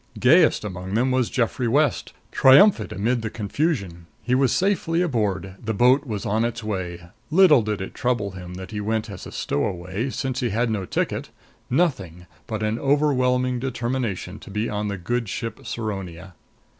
Gayest 0.19 0.65
among 0.65 0.95
them 0.95 1.11
was 1.11 1.29
Geoffrey 1.29 1.67
West, 1.67 2.11
triumphant 2.31 2.91
amid 2.91 3.21
the 3.21 3.29
confusion. 3.29 4.07
He 4.23 4.33
was 4.33 4.51
safely 4.51 4.99
aboard; 5.03 5.57
the 5.63 5.75
boat 5.75 6.07
was 6.07 6.25
on 6.25 6.43
its 6.43 6.63
way! 6.63 7.01
Little 7.29 7.61
did 7.61 7.81
it 7.81 7.93
trouble 7.93 8.31
him 8.31 8.55
that 8.55 8.71
he 8.71 8.81
went 8.81 9.11
as 9.11 9.27
a 9.27 9.31
stowaway, 9.31 10.09
since 10.09 10.39
he 10.39 10.49
had 10.49 10.71
no 10.71 10.85
ticket; 10.85 11.29
nothing 11.69 12.25
but 12.47 12.63
an 12.63 12.79
overwhelming 12.79 13.59
determination 13.59 14.39
to 14.39 14.49
be 14.49 14.67
on 14.71 14.87
the 14.87 14.97
good 14.97 15.29
ship 15.29 15.67
Saronia. 15.67 16.33